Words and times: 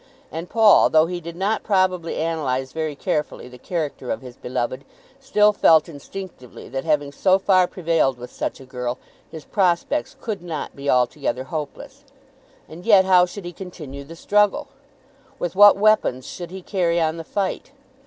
And 0.31 0.49
Paul, 0.49 0.89
though 0.89 1.05
he 1.05 1.21
did 1.21 1.35
not 1.35 1.61
probably 1.61 2.15
analyze 2.17 2.71
very 2.71 2.95
carefully 2.95 3.47
the 3.47 3.59
character 3.59 4.09
of 4.09 4.23
his 4.23 4.35
beloved, 4.35 4.83
still 5.19 5.53
felt 5.53 5.87
instinctively 5.87 6.67
that, 6.69 6.83
having 6.85 7.11
so 7.11 7.37
far 7.37 7.67
prevailed 7.67 8.17
with 8.17 8.31
such 8.31 8.59
a 8.59 8.65
girl, 8.65 8.97
his 9.29 9.45
prospects 9.45 10.15
could 10.19 10.41
not 10.41 10.75
be 10.75 10.89
altogether 10.89 11.43
hopeless. 11.43 12.03
And 12.67 12.83
yet 12.83 13.05
how 13.05 13.27
should 13.27 13.45
he 13.45 13.53
continue 13.53 14.03
the 14.03 14.15
struggle? 14.15 14.69
With 15.37 15.55
what 15.55 15.77
weapons 15.77 16.25
should 16.25 16.49
he 16.49 16.63
carry 16.63 16.99
on 16.99 17.17
the 17.17 17.23
fight? 17.23 17.69